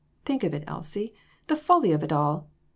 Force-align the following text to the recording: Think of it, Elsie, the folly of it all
Think 0.25 0.43
of 0.43 0.55
it, 0.55 0.63
Elsie, 0.65 1.13
the 1.45 1.55
folly 1.55 1.91
of 1.91 2.03
it 2.03 2.11
all 2.11 2.49